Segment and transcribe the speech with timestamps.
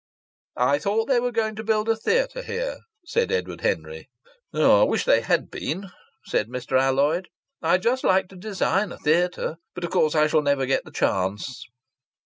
[0.57, 4.09] "I thought they were going to build a theatre here," said Edward Henry.
[4.51, 5.91] "I wish they had been!"
[6.25, 6.81] said Mr.
[6.81, 7.27] Alloyd.
[7.61, 9.57] "I'd just like to design a theatre!
[9.75, 11.67] But of course I shall never get the chance."